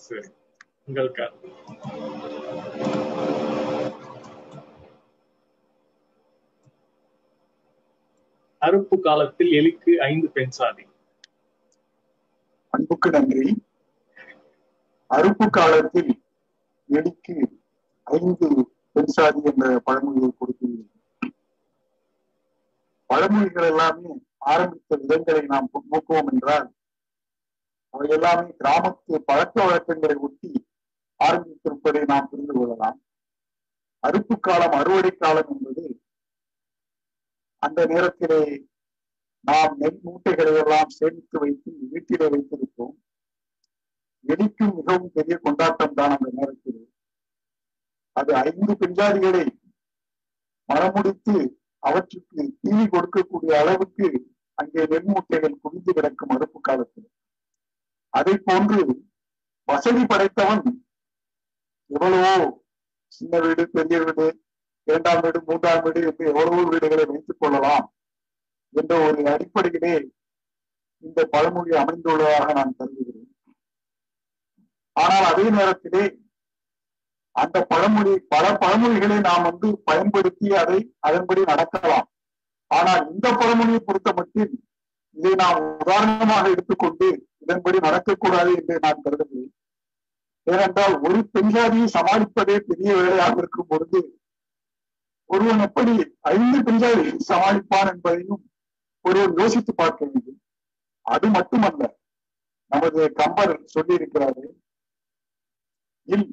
[0.00, 0.28] சரி.
[0.86, 1.10] உங்கள்
[8.62, 10.84] அறுப்பு காலத்தில் எலிக்கு ஐந்து பெண் சாதி.
[12.72, 13.44] அன்புக்கு நன்றி.
[15.10, 16.12] அறுப்பு காலத்தில்
[16.88, 17.36] எலிக்கு
[18.06, 18.48] ஐந்து
[18.92, 20.88] பெண் சாதி என்ற பழமொழியை கொடுத்தீர்கள்
[23.10, 26.68] பழமொழிகள் எல்லாமே ஆரம்பித்த விதங்களை நாம் நோக்குவோம் என்றால்
[27.94, 30.50] அவை எல்லாமே கிராமத்து பழக்க வழக்கங்களை ஒட்டி
[31.20, 32.98] ஆரம்பித்திருப்பதை நாம் புரிந்து கொள்ளலாம்.
[34.02, 35.84] அறுப்பு காலம் அறுவடை காலம் என்பது
[37.58, 38.40] அந்த நேரத்திலே
[39.44, 42.94] நாம் நெல் மூட்டைகளை எல்லாம் சேமித்து வைத்து வீட்டிலே வைத்திருப்போம்.
[44.24, 46.80] எலிக்கும் மிகவும் பெரிய கொண்டாட்டம் தான் அந்த நேரத்தில்.
[48.12, 49.44] அது ஐந்து பெஞ்சாதிகளை
[50.68, 51.36] மரமுடித்து
[51.78, 54.08] அவற்றுக்கு தீவி கொடுக்கக்கூடிய அளவுக்கு
[54.58, 56.59] அங்கே நெல் மூட்டைகள் குவிந்து கிடக்கும் அறுப்பு
[58.20, 58.80] அதை போன்று
[59.68, 60.64] வசதி படைத்தவன்
[61.90, 62.34] எவ்வளவோ
[63.16, 64.26] சின்ன வீடு பெரிய வீடு
[64.88, 67.86] இரண்டாம் வீடு மூன்றாம் வீடு என்று எவ்வளவோ வீடுகளை வைத்துக் கொள்ளலாம்
[68.74, 69.94] என்ற ஒரு அடிப்படையிலே
[71.04, 73.28] இந்த பழமொழி அமைந்துள்ளதாக நான் கருதுகிறேன்.
[74.96, 76.04] ஆனால் அதே நேரத்திலே
[77.36, 82.06] அந்த பழமொழி பல பழமொழிகளை நாம் வந்து பயன்படுத்தி அதை அதன்படி நடக்கலாம்.
[82.70, 84.52] ஆனால் இந்த பழமொழியை பொறுத்த மட்டும்
[85.16, 87.08] இதை நாம் உதாரணமாக எடுத்துக்கொண்டு
[87.50, 89.52] இதன்படி நடக்கக்கூடாது என்று நான் கருதுகிறேன்
[90.46, 94.00] ஏனென்றால் ஒரு பெண்ஜாதியை சமாளிப்பதே பெரிய வேலையாக இருக்கும் பொழுது
[95.30, 95.92] ஒருவன் எப்படி
[96.34, 98.42] ஐந்து பெண்ஜாதியை சமாளிப்பான் என்பதையும்
[99.04, 100.38] ஒருவன் யோசித்து பார்க்க வேண்டும்.
[101.06, 101.82] அது மட்டுமல்ல
[102.70, 104.44] நமது கம்பர் சொல்லியிருக்கிறாரு
[106.08, 106.26] இல்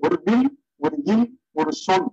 [0.00, 2.08] ஒரு வில் ஒரு இல் ஒரு சொல்.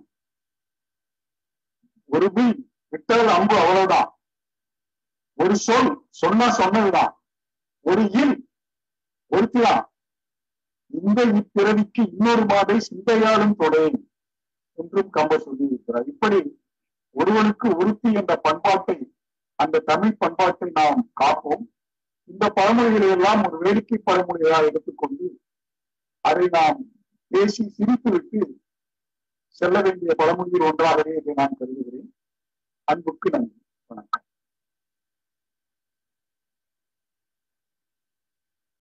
[2.10, 2.56] ஒரு வில்
[2.92, 4.10] விட்டது அம்பு அவ்வளவுதான்.
[5.38, 5.90] ஒரு சொல்
[6.22, 7.12] சொன்னா சொன்னதுதான்.
[7.88, 8.48] ஒரு இல்
[9.30, 9.84] ஒருத்திதான்
[10.86, 14.10] இந்த இப்பிறவிக்கு இன்னொரு மாதை சிந்தையாலும் தொடேன்
[14.72, 16.06] என்றும் கம்பர் சொல்லியிருக்கிறார்.
[16.06, 16.62] இப்படி
[17.10, 19.14] ஒருவனுக்கு ஒருத்தி என்ற பண்பாட்டை
[19.54, 21.74] அந்த தமிழ் பண்பாட்டை நாம் காப்போம்.
[22.24, 25.40] இந்த பழமொழிகளை எல்லாம் ஒரு வேடிக்கை பழமொழிகளாக எடுத்துக்கொண்டு
[26.20, 26.90] அதை நாம்
[27.26, 28.54] பேசி சிரித்துவிட்டு
[29.48, 32.16] செல்ல வேண்டிய பழமொழியில் ஒன்றாகவே இதை நான் கருதுகிறேன்.
[32.84, 33.62] அன்புக்கு நன்றி.
[33.86, 34.22] வணக்கம்.